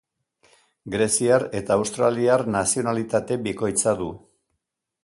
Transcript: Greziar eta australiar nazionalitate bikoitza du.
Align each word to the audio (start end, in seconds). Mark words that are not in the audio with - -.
Greziar 0.95 1.45
eta 1.59 1.77
australiar 1.83 2.45
nazionalitate 2.57 3.39
bikoitza 3.49 3.97
du. 4.03 4.11